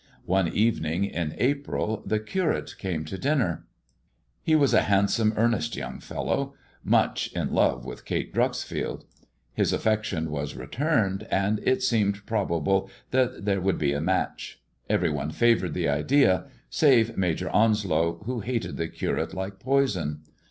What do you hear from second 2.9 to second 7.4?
to dinner. He "CtaetyBill." was a handsome, earnest young fellow, much